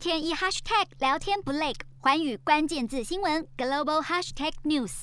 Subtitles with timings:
[0.00, 5.02] 天一 hashtag 聊天不累，寰宇关键字新闻 global hashtag news。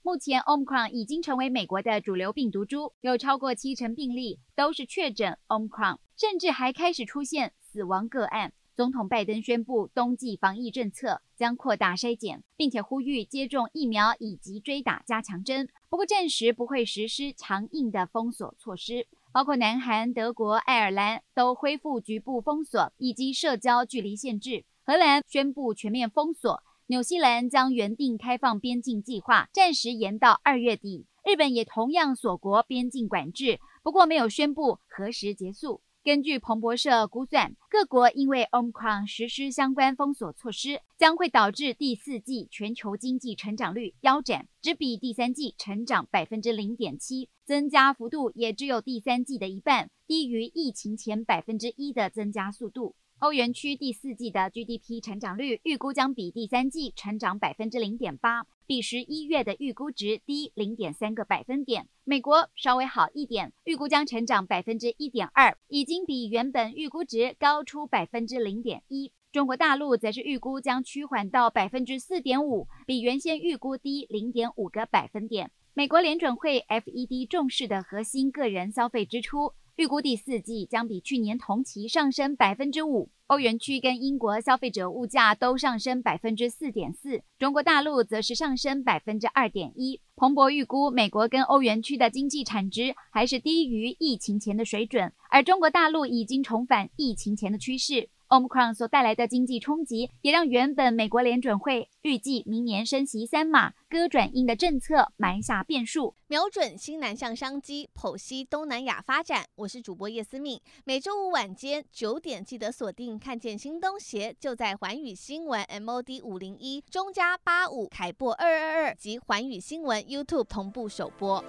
[0.00, 8.52] 目前 Omicron 已经成为美国的主流病毒株，有超过七成病例都是确诊 Omicron，甚至还开始出现死亡个案。
[8.76, 15.68] 总统拜登宣布冬季防疫政策将扩大筛检，并且呼吁接种疫苗以及追打加强针。
[15.88, 19.08] 不过暂时不会实施强硬的封锁措施，
[19.38, 24.64] 包括南韩、德国、爱尔兰都恢复局部封锁以及社交距离限制。
[24.84, 31.06] 荷兰宣布全面封锁，纽西兰将原定开放边境计划暂时延到二月底。
[31.24, 35.82] 日本也同样锁国边境管制，不过没有宣布何时结束。
[36.08, 52.94] 根据彭博社估算，各国因为 Omicron 实施相关封锁措施，将会导致第四季全球经济成长率腰斩，只比第三季成长百分之零点七，增加幅度也只有第三季的一半，低于疫情前百分之一的增加速度。
[53.20, 61.88] 欧元区第四季的 GDP 成长率预估将比第三季成长百分之零点八，比十一月的预估值低零点三个百分点。
[62.04, 69.10] 美国稍微好一点，预估将成长百分之一点二，已经比原本预估值高出百分之零点一。
[69.32, 75.50] 中国大陆则是预估将趋缓到百分之四点五，比原先预估低零点五个百分点。
[75.78, 79.52] 美国联准会 FED 重视的核心个人消费支出。
[79.76, 90.00] 预估第四季将比去年同期上升百分之五，欧元区跟英国消费者物价都上升百分之四点四，中国大陆则是上升百分之二点一。
[90.16, 98.08] 彭博预估，美国跟欧元区的经济产值还是低于疫情前的水准，而中国大陆已经重返疫情前的趋势。
[98.28, 106.14] Omicron 所带来的经济冲击，也让原本美国联准会预计明年升息三码、割转印的政策埋下变数。
[106.26, 109.46] 瞄准新南向商机，剖析东南亚发展。
[109.54, 121.42] 我是主播叶思敏，每周五晚间九点记得锁定，看见新东协就在环宇新闻 MOD 五零一中加八五凯博二二二及环宇新闻 YouTube 同步首播。